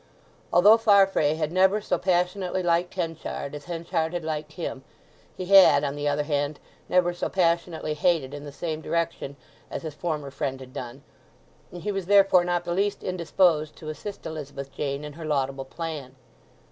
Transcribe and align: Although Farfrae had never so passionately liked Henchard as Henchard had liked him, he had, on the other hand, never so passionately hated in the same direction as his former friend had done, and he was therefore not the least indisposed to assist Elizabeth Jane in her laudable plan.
Although 0.51 0.77
Farfrae 0.77 1.35
had 1.35 1.51
never 1.51 1.79
so 1.79 1.99
passionately 1.99 2.63
liked 2.63 2.95
Henchard 2.95 3.53
as 3.53 3.65
Henchard 3.65 4.13
had 4.13 4.23
liked 4.25 4.53
him, 4.53 4.83
he 5.37 5.45
had, 5.45 5.83
on 5.83 5.95
the 5.95 6.07
other 6.07 6.23
hand, 6.23 6.59
never 6.89 7.13
so 7.13 7.29
passionately 7.29 7.93
hated 7.93 8.33
in 8.33 8.43
the 8.43 8.51
same 8.51 8.81
direction 8.81 9.35
as 9.69 9.83
his 9.83 9.93
former 9.93 10.31
friend 10.31 10.59
had 10.59 10.73
done, 10.73 11.03
and 11.71 11.83
he 11.83 11.91
was 11.91 12.07
therefore 12.07 12.43
not 12.43 12.65
the 12.65 12.73
least 12.73 13.03
indisposed 13.03 13.75
to 13.75 13.89
assist 13.89 14.25
Elizabeth 14.25 14.71
Jane 14.73 15.03
in 15.03 15.13
her 15.13 15.23
laudable 15.25 15.65
plan. 15.65 16.15